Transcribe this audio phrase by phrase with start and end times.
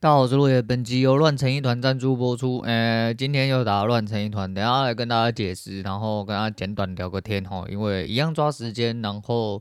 [0.00, 0.62] 大家好，我是落叶。
[0.62, 2.58] 本集由乱成一团赞助播出。
[2.58, 7.64] 呃，今天又打乱成一团，等下来跟大家解释，然后跟大家简短聊个天哈。
[7.68, 9.60] 因为一样抓时间，然后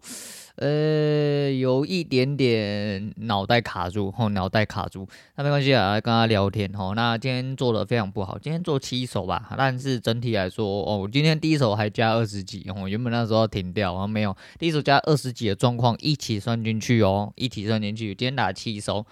[0.58, 6.94] 呃有一点点脑袋卡住，吼，脑袋卡住，那没关系啊，来跟大家聊天哈。
[6.96, 18.14] 那今天做的非常不好，今天做七手吧，但是整体来说，哦，今天第一手还加二十几，哦，原本那时候要停掉，然后没有，第一手加二十几的状况一起算进去哦，一起算进去。
[18.14, 19.04] 今天打七手。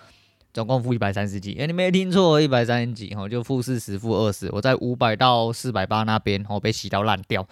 [0.56, 4.50] 总共负一百三十几，哎，你没听错，一百三十几，吼，就负四十、负二十。
[4.54, 7.46] 我在五百到四百八那边，我，被洗到烂掉。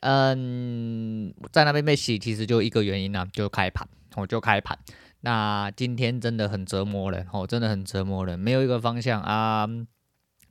[0.00, 3.86] 嗯，在那边被洗，其实就一个原因呢、就开盘，
[4.16, 4.76] 我就开盘。
[5.20, 9.68] 那今天真的很折磨人，哦，真的很折磨人，没有一个方向啊。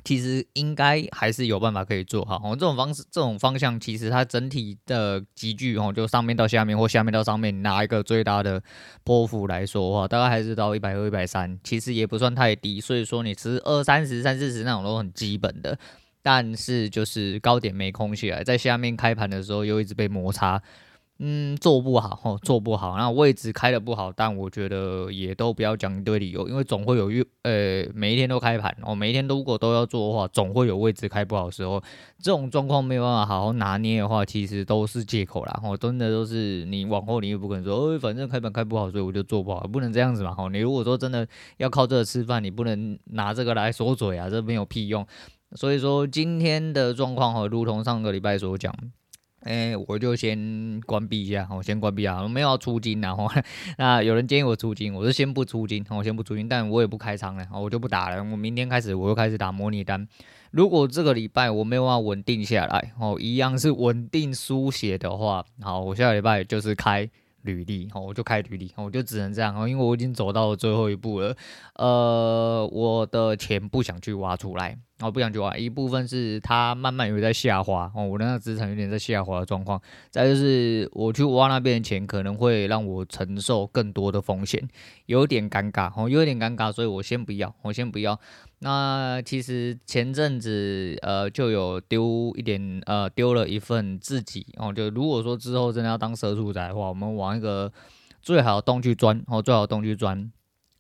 [0.10, 2.56] 其实应该还是有办法可以做好哦。
[2.56, 8.60] 这种方式，这种方向，其实它整体的级距哦，就上面到下面或下面到上面，拿一个最大的
[9.04, 12.82] 波幅来说的话，大概还是到一百二、一百三，其实也不算太低。
[12.82, 15.78] 所以说，你吃二三十、三四十那种都很基本的。
[16.24, 20.60] 但是就是高点没空起来，在下面开盘的时候又一直被摩擦。
[21.22, 27.10] 嗯，做不好哦，做不好，那位置开的不好，但我觉得也都不要讲一堆理由，因为总会有
[27.44, 31.84] 呃，每一天都开盘哦，每一天如果都要做的话，总会有位置开不好的时候，
[32.20, 45.06] 这种状况没有办法好好拿捏的话，其实都是借口啦，哦，真的都是你往后你也不可能说，哦，反正开盘开不好，所以我就做不好，不能这样子嘛，哦，你如果说真的要靠这个吃饭，你不能拿这个来说嘴啊，这没有屁用，
[45.58, 48.74] 所以说今天的状况哈，如同上个礼拜所讲。
[49.42, 53.30] 哎、我就先关闭一下，我先关闭啊，我没有要出金然后
[53.78, 58.18] 那有人建议我出金，我是先不出金，我先不出金，但我也不开仓了，我就不打了。
[58.18, 60.08] 我明天开始我又开始打模拟单。
[60.52, 67.10] 如果这个礼拜我没有办法稳定下来，哦，一样是稳定书写的话，好，我下个礼拜就是开
[67.44, 71.36] 履历，我就开履历，我就只能这样，因为我已经走到了最后一步了。
[71.76, 74.78] 呃，我的钱不想去挖出来。
[75.02, 79.82] 哦，不想去挖，一部分是它慢慢有在下滑哦，我的那个资产有点在下滑的状况。
[80.12, 84.68] 再就是我去挖那边的钱，可能会让我承受更多的风险，
[85.06, 88.20] 有点尴尬哦，有点尴尬，所以我先不要，我先不要。
[88.60, 97.72] 那其实前阵子呃就有丢一点呃丢了一份自己哦，就如果说之后真的要当社畜仔的话，我们往一个
[98.22, 100.30] 最好的洞去钻哦，最好的洞去钻。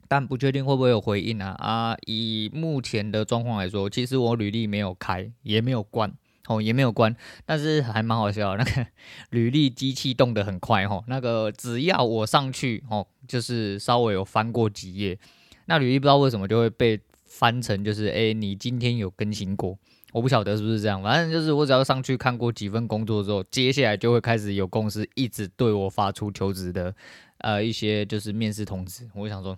[0.09, 1.95] 但不确定会不会有回应啊啊！
[2.07, 6.11] 以目前的状况来说，其实我履历没有开，也没有关，
[6.47, 7.15] 哦，也没有关。
[7.45, 8.87] 但是还蛮好笑，那个
[9.29, 15.19] 履历机器动得很快，哦，那个只要我上去，哦，就是稍微有翻过几页，
[15.67, 19.77] 那履历不知道为什么就会被翻成就是，哎，你今天有更新过？
[20.11, 26.93] 我不晓得是不是这样，反正就是我只要上去看过几份工作之后，接下来就会开始有公司一直对我发出求职的。
[27.39, 29.57] 呃，一些就是面试通知，我想说，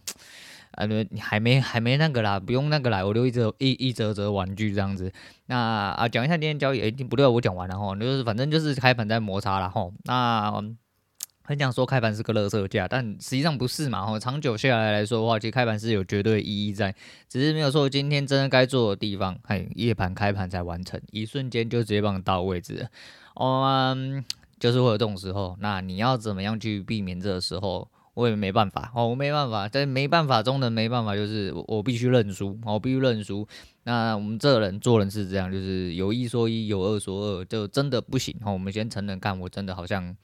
[0.74, 5.12] 呃，你还没还没那个啦，不用那个啦，我留一则一一折折玩具这样子。
[5.48, 9.90] 那啊，讲一下今天交易，哎，不对，我讲完了哈，就是反正就是开盘在摩擦了哈。
[10.04, 10.64] 那
[11.44, 14.20] 很想说开盘是个垃圾价，但实际上不是嘛哈。
[14.20, 16.96] 长久下来来说的话，其实开盘是有绝对意义在，
[17.28, 22.90] 只是没有说今天真的该做的地方，嘿，夜盘开盘才完成，一瞬间就直接帮你到位置了，
[23.36, 24.24] 嗯。
[24.60, 27.88] 就是会有这种时候，那你要怎么样去避免这个时候？
[28.14, 33.48] 我也没办法哦，我没办法，在没办法中的没办法，就是我必须认输，我必须认输。
[33.86, 38.54] 那我们这人做人是这样，就是有一说一，有二说二，就真的不行哦。
[38.54, 40.16] 我们先承认，看我真的好像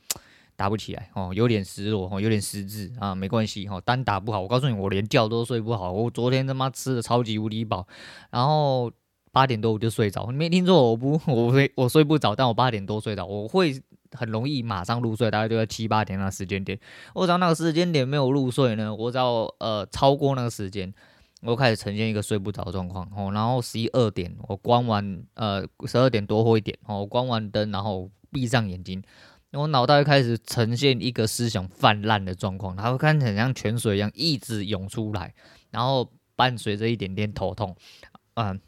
[0.58, 4.42] 打不起来哦，有点失落哦，有点失智啊，没关系哈，单打不好。
[4.42, 7.88] 我告诉你，我连觉都睡不好，我昨天他妈吃的超级无敌饱，
[8.32, 8.92] 然后
[9.32, 10.28] 八点多我就睡着。
[10.32, 13.82] 你没听错，我不， 我睡我睡不着，但我八点多睡着，我会。
[14.14, 16.80] 很容易马上入睡，大概就在七八点那个时间点。
[17.14, 20.92] 我只要那个时间点没有入睡呢，我只要呃超过那个时间，
[21.42, 23.32] 我开始呈现一个睡不着状况哦。
[23.34, 29.04] 然后十一二点我关完呃十二点多或一点哦，关完灯然后闭上眼睛，
[29.58, 35.34] 我脑袋开始呈现一个思想泛滥的状况，然后看起来像泉水一样一直涌出来，
[35.72, 37.76] 然后伴随着一点点头痛，
[38.36, 38.60] 嗯、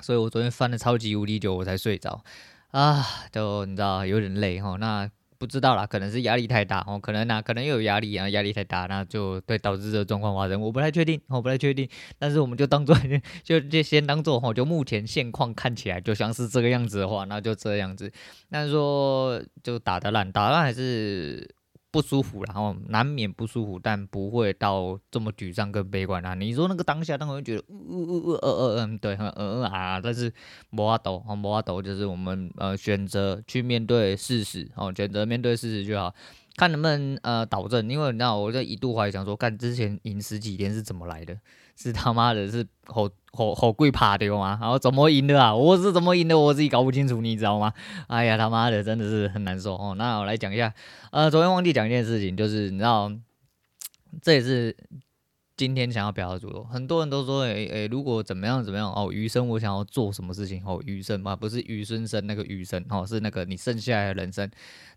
[0.00, 2.24] 所以我昨天翻了超级无敌久我才睡着。
[2.70, 5.10] 啊，就你知道有点累哈，那
[5.42, 12.96] 不知道啦，可能是压力太大哦，可能哪，可能又有压力啊，压力太大，那就对导致这状况发生，我不太确定，我不太确定，但是我们就当做
[13.42, 18.12] 就就先当做哈，就目前现况看起来就像是这个样子的话，那就这样子，
[18.48, 21.52] 但是说就打得烂，打得烂还是。
[21.92, 26.34] 不舒服，然后难免不舒服，但不会到这么沮丧跟悲观啊。
[26.34, 30.32] 你说那个当下，当然会觉得，嗯嗯嗯嗯嗯嗯，对，嗯嗯啊，但是
[30.70, 36.14] 无法度，无法斗，就是我们呃选择去面对事实，哦，选择面对事实就好，
[36.56, 37.86] 看能不能呃导正。
[37.90, 41.38] 因为你知道，我在一度怀疑想说，看之前饮食几天是怎么来的？
[41.76, 44.58] 是他妈的是好好好贵怕的吗？
[44.60, 45.54] 然后怎么赢的啊？
[45.54, 46.38] 我是怎么赢的？
[46.38, 47.72] 我自己搞不清楚，你知道吗？
[48.08, 49.94] 哎呀，他妈的，真的是很难受哦。
[49.96, 50.72] 那我来讲一下，
[51.10, 53.10] 呃，昨天忘记讲一件事情，就是你知道，
[54.20, 54.76] 这也是
[55.56, 56.62] 今天想要表达的主题。
[56.70, 64.50] 很多人都说，诶、欸、诶、欸，如果怎么样怎么样哦，余生我想要做什么事情哦，余生嘛，不是余生生那个余生哦，是那个你剩下来的人生。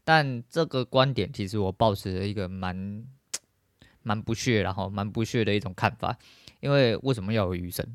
[0.04, 3.04] 但这个观点其实我抱持了一个蛮
[4.04, 6.18] 蛮不屑，然后蛮不屑的一种看法。
[6.66, 7.86] 因为为什么要有余生？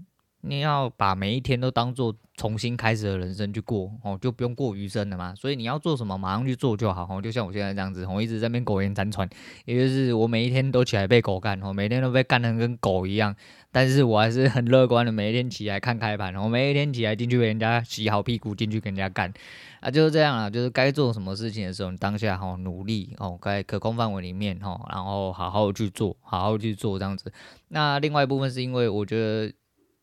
[0.42, 5.34] 你要把每一天都当做重新开始的人生去过哦，就不用过余生了嘛。
[5.34, 7.20] 所以你要做什么，马上去做就好哦。
[7.20, 9.28] 就像我现在这样子，我一直在那边苟延残喘，
[9.66, 13.37] 也就是我每一天都起来被狗干哦，每天都被干的跟狗一样。
[13.72, 19.32] 但是我还是很乐观的，每一天起来看开盘，我每一天起来进去给人家洗好屁股，进去跟人家干
[19.81, 20.50] 啊，就是这样啊。
[20.50, 27.31] 就是该做什么事情的时候，你当下哈努力哦，在可控范围里面哈，然后好好去做，好好去做这样子。
[27.69, 29.52] 那另外一部分是因为我觉得，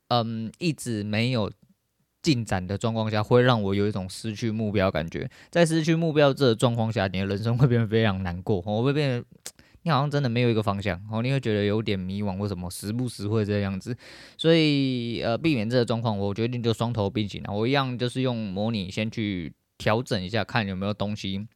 [0.09, 1.51] 嗯，一直没有
[2.21, 5.29] 进展的状况下，会让我有一种失去目标感觉。
[5.49, 9.25] 在失去目标这个状况下，你的人生会变得非常难过，我会变得
[9.83, 13.95] 你好像真的没有一个方向，哦，你会觉得有点迷惘，为什么时不时会这样子？
[14.37, 17.53] 所以，呃，避免这个状况，我决定就双头并行了。
[17.53, 21.47] 我一样就是用模拟先去调整一下，看有没有东西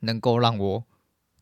[0.00, 0.84] 能够让我。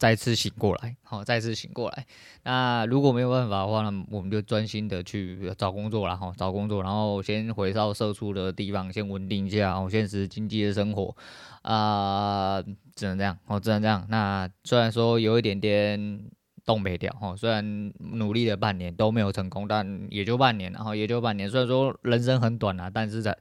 [0.04, 2.04] 再次醒过来，好，再次醒过来。
[2.42, 11.16] 那如果没有办法的话，那我们就专心的去找工作了，哈，找工作，然后先回到社畜的地方，先稳定一下，哦，现实经济的生活，
[11.62, 12.62] 啊、
[12.94, 14.04] 只能这样，哦，只能这样。
[14.10, 16.20] 那虽然说有一点点
[16.66, 21.48] 东北调，哈，虽然努力了半年都没有成功，但也就半年，然后也就半年。
[21.48, 23.34] 虽然说人生很短啊，但是在。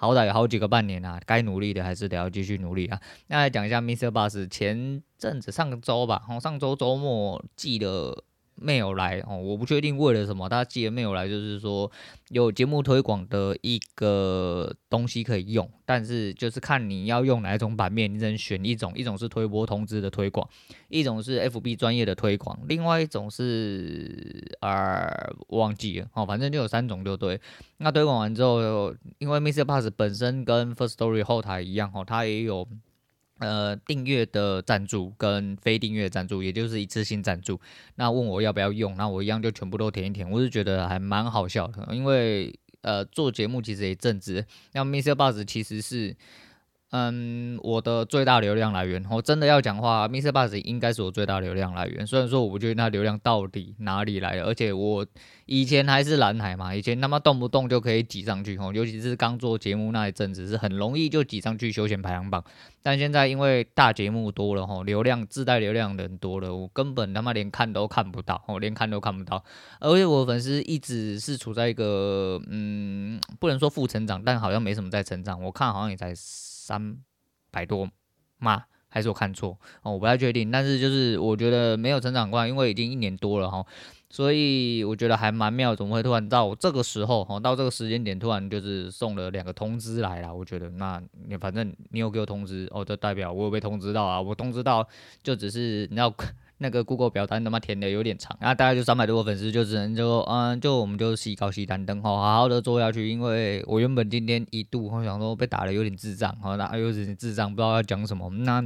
[0.00, 3.00] 好歹有好几个半年啊，该努力的还是得要继续努力啊。
[3.26, 4.10] 那来讲一下 Mr.
[4.12, 8.24] Boss，前阵子上周吧，哦，上周周末记得。
[8.60, 11.90] 没有来哦，我不确定为了什么，他寄的没有来，就是说
[12.30, 20.48] 有节目推广的一个东西可以用，但是就是看你要用哪种版面，你只能选一种，一种是推播通知的推广，
[20.88, 25.08] 一种是 FB 专业的推广，另外一种是呃
[25.48, 27.40] 忘记了哦，反正就有三种就对。
[27.78, 32.66] 那推广完之后，因为 MixerBox 本身跟 First Story 后台一样哦，它也有。
[33.38, 37.60] 呃，订阅的赞助跟非订阅赞助，也就是一次性赞助。
[37.96, 40.30] 那问我要不要用，那我一样就全部都填一填。
[40.30, 42.52] 我是觉得还蛮好笑的，因为
[42.82, 44.44] 呃，做节目其实也正直。
[44.72, 46.16] 那 MixerBox 其实是。
[46.90, 52.06] 嗯，我的最大流量来源，我真的要讲话，MixerBox 应该是我最大流量来源。
[52.06, 55.06] 虽然说我不确定它流量到底哪里来的，而且我
[55.44, 62.42] 以前还是蓝海嘛，以前他妈动不动就可以挤上去吼，尤其是刚做节目那一阵子，是很容易就挤上去休闲排行榜。
[62.82, 69.42] 但现在因为大节目多了吼，流量自带流量的人多了，我根本他妈连看都看不到，我连看都看不到。
[69.80, 75.42] 而且我粉丝一直是处在一个嗯，不能说负成长，但好像没什么在成长。
[75.42, 76.14] 我看好像也才。
[76.68, 76.98] 三
[77.50, 77.88] 百多
[78.36, 78.64] 吗？
[78.90, 79.92] 还是我看错哦？
[79.92, 80.50] 我不太确定。
[80.50, 83.64] 但是就是我觉得没有成长过，因为已经一年多了哈，
[84.10, 85.74] 所以我觉得还蛮妙。
[85.74, 87.38] 怎么会突然到这个时候哈？
[87.38, 90.34] 到这个时间点突然就是送了两个通知来了？
[90.34, 94.20] 我觉得那你反正你有给我通知哦，这代表我有被通知到啊。
[94.20, 94.86] 我通知到
[95.22, 96.12] 就只是你要。
[96.60, 103.08] 那个 Google 表单他妈填的有点长，那大概就三百多个粉丝，就只能就嗯，就我们就洗高息单灯哈，好好的做下去。
[103.08, 108.28] 因为我原本今天一度我想说被打的有点智障，哈，打有点智障，不知道要讲什么。
[108.30, 108.60] 那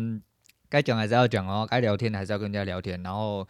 [0.70, 2.98] 该讲还是要讲哦，该聊天还是要跟人家聊天。
[3.02, 3.46] 然后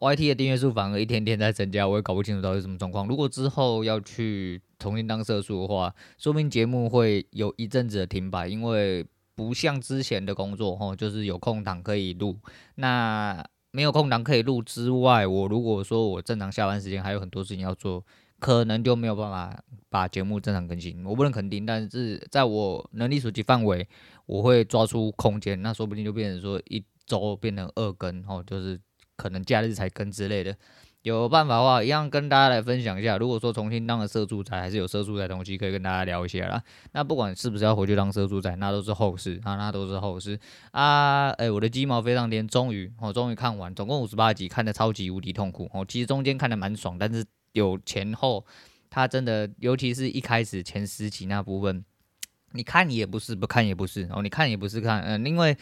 [0.00, 3.08] YT 的订阅数反而一天天在增加，我也搞不清楚到底什么状况。
[3.08, 12.36] 如果之后要去重新当社畜的话，说明节目会有一阵子的停摆，因为不像之前的工作哈，就是有空档可以录。
[12.76, 18.04] 那没有空档可以录之外，我如果说我正常下班时间还有很多事情要做，
[18.38, 21.04] 可能就没有办法把节目正常更新。
[21.04, 23.88] 我不能肯定，但是在我能力所及范围，
[24.26, 28.80] 我会抓出空间，那说不定就变成说一周变成二更，哦，就是
[29.18, 30.56] 可能假日才更之类的。
[31.02, 33.16] 有办法的话，一样跟大家来分享一下。
[33.16, 36.62] 如果说重新当了社畜仔，还是有社畜仔的东西可以跟大家聊一下啦。
[36.92, 40.38] 那不管是不是要回去当社畜仔，那都是后事啊，那都是后事
[40.72, 41.30] 啊。
[41.30, 45.70] 哎、我的鸡毛飞上天，终于我终于看完，总共五十八集，看得超级无敌痛苦。
[45.72, 48.44] 哦，其实中间看得蛮爽，但是有前后，
[48.90, 51.82] 它真的，尤其是一开始前十集那部分，
[52.52, 55.56] 你看也不是，不看也不是哦，你看也不是看，嗯，因为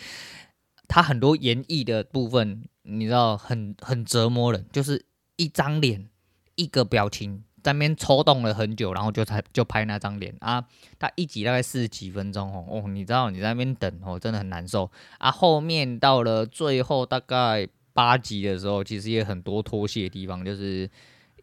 [0.89, 5.05] 它很多演绎的部分，你知道，很很折磨人，就是。
[5.39, 6.09] 一张脸，
[6.55, 10.67] 一个表情，在那边抽动了很久，然后就才就拍那张脸啊。
[10.99, 15.31] 他一集大概四十几分钟哦哦，你知道你在那边等哦，真的很难受啊。
[15.31, 20.89] 后面到了最后大概八集的时候，其实也很多脱戏的地方，就是。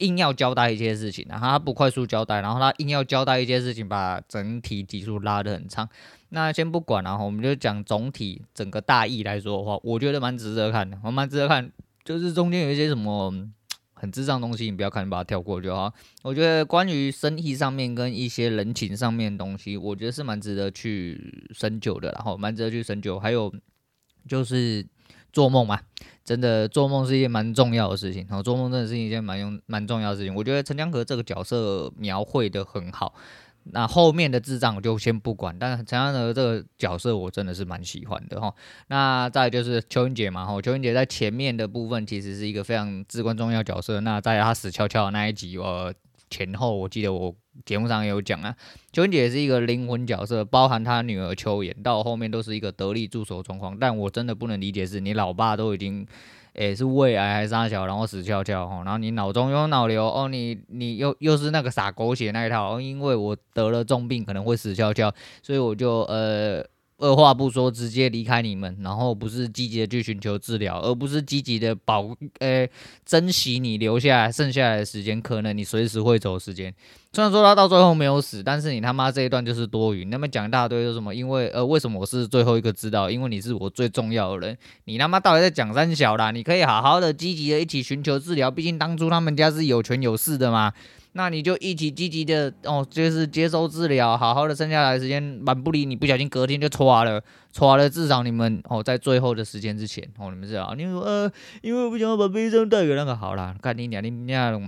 [0.04, 5.90] 硬要交代一些事情，然后他不快速交代，然后他硬要交代一些事情，把整体集数拉得很长。
[6.30, 11.72] 那先不管，然后我们就讲总体整个大意来说的话，我觉得蛮值得看的，我蛮值得看。
[12.04, 13.34] 就是中间有一些什么
[13.94, 15.94] 很智障东西，你不要看，你把它跳过就好。
[16.22, 23.18] 我觉得关于生意上面跟一些人情上面的东西，我觉得是蛮值得去深究的，然后蛮值得去深究。
[23.18, 23.54] 还有
[24.28, 24.86] 就是
[25.34, 25.78] 做梦嘛，
[26.24, 30.34] 真的做梦是一件蛮重要的事情，然后做梦真的是一件蛮用蛮重要的事情。
[30.34, 33.14] 我觉得陈江河这个角色描绘得很好。
[33.72, 38.54] 那后面的智障我就先不管，但是陈江河这个角色我真的是蛮喜欢的哈。
[38.88, 44.02] 那再就是邱英杰嘛哈，邱英杰在前面的部分其实是一个非常至关重要角色。
[44.02, 45.94] 那在他死翘翘的那一集，呃
[46.34, 48.56] 前后我记得我节目上有讲啊，
[48.92, 53.78] 邱英杰也是一个灵魂角色，包含他女儿邱妍到后面都是一个得力助手状况。
[53.80, 56.08] 但我真的不能理解是你老爸都已经。
[56.56, 65.12] 诶、是胃癌还是啥小，然后死翘翘吼，然后你脑中有脑瘤哦，你你又又是那个撒狗血那一套，因为我得了重病，可能会死翘翘，
[65.42, 66.64] 所以我就呃。
[67.04, 72.70] 二话不说，直接离开你们，然后不是积极的去寻求治疗，而不是积极的保，诶、
[73.06, 76.74] 珍惜你留下来剩下来的时间，可能你随时会走时间。
[77.16, 80.04] 虽然说他到最后没有死，但是你他妈这一段就是多余。
[80.06, 81.14] 那么讲一大堆说什么？
[81.14, 83.08] 因为呃，为什么我是最后一个知道？
[83.08, 84.58] 因为你是我最重要的人。
[84.86, 86.32] 你他妈到底在讲三小啦？
[86.32, 90.74] 你可以好好的积极的一起寻求治疗，毕竟当初他们家是有权有势的嘛。
[91.12, 97.22] 那你就一起积极的哦，就是接受治疗，好好的剩下来时间，蛮不离你不小心隔天就垮了，
[97.56, 104.60] 垮了，至少你们哦在最后的时间之前哦，你们知道，你说呃，因为我不想要把悲伤带给那个好啦，看你俩你俩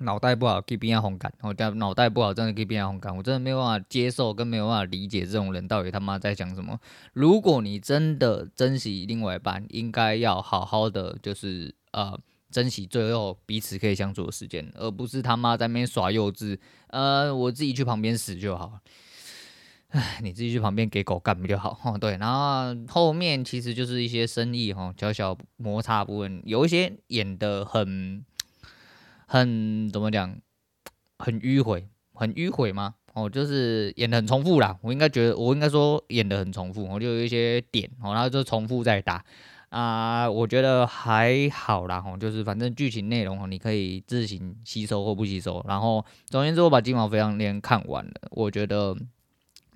[0.00, 6.78] 脑袋不好，可以变样红感，我讲脑袋不好，真的可以变样红感，我真的没有办法接受跟没有办法理解这种人到底他妈在讲什么。
[7.12, 12.18] 如果你真的珍惜另外一半，应该要好好的就是呃。
[12.52, 16.58] 珍惜最后彼此可以相处的时间，而不是他妈在那边耍幼稚。
[16.88, 18.80] 呃，我自己去旁边死就好。
[19.90, 21.78] 唉，你自己去旁边给狗干不就好？
[21.84, 22.16] 哦，对。
[22.16, 28.24] 然后后面其实就是一些生意哈，小小摩擦部分，有一些演得很
[29.32, 30.36] 很怎么讲，
[31.16, 32.96] 很迂回，很迂回吗？
[33.12, 34.76] 哦，就是演得很重复啦。
[34.82, 36.84] 我应该觉得，我应该说演得很重复。
[36.88, 39.24] 我就有一些点，哦，然后就重复在打。
[39.68, 45.64] 啊、我觉得还好啦，吼，就是反正剧情内容你可以自行吸收或不吸收。
[45.68, 48.96] 然后，总而言之，我把《金毛飞上天》看完了，我觉得，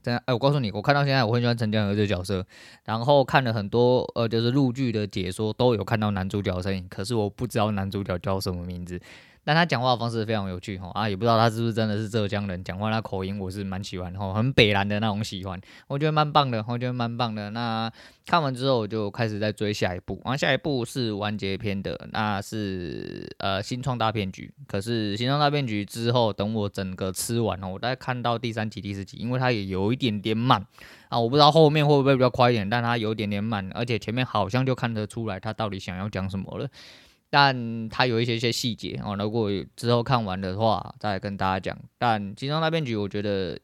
[0.03, 2.45] 真的，哎，我告诉你，我看到现在，我很喜欢陈江河这个角色。
[2.83, 9.01] 然后看了很多，呃，就是陆剧的解说，都有看到男主角的身影，可是我不知道男主角叫什么名字。
[9.45, 17.51] 但他讲话的方式非常有趣哈啊，也不知道他是不是真的是浙江人，讲话那口音我是蛮喜欢哈，很北蓝的那种喜欢，我觉得蛮棒的，我觉得蛮棒的。
[17.51, 17.93] 那
[18.27, 24.53] 看完之后我就开始在追下一部，然后下一部是完结篇的，那是呃新创大骗局。
[24.67, 30.65] 可是新创大骗局之后，等我整个吃完了，我大概看到第三集、第四集，因为它也有一点点慢
[31.11, 36.69] 啊，我不知道后面会不会比较快一点，但它有一点点慢，而且前面好像就看得出来他到底想要讲什么了。
[37.37, 41.77] 但它有一些些细节哦，如果之后看完的话，再跟大家讲。
[41.99, 43.59] 但《金钟大骗局》我觉得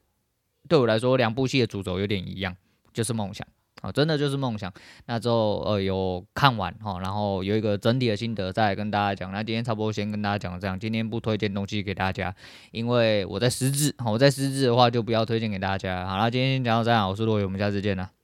[0.67, 2.53] 对我来说，两部戏的主轴有点一样，
[2.93, 3.47] 就是梦想
[3.81, 4.69] 啊，真的就是梦想。
[5.05, 9.31] 那之后呃有看完哈，然后有一个整体的心得，再来跟大家讲。
[9.31, 12.35] 那今天差不多先跟大家讲这样，今天不推荐东西给大家，
[12.71, 16.05] 因为我在失智，我在失智的话就不要推荐给大家。
[16.05, 18.20] 好啦，今天先讲到这样，我是洛伟，我们下次见了。